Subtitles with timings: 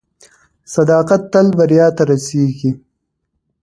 [0.73, 2.71] صداقت تل بریا ته رسیږي.